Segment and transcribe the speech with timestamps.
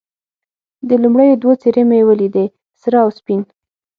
[0.87, 2.45] د لومړیو دوو څېرې مې یې ولیدې،
[2.81, 3.41] سره او سپین.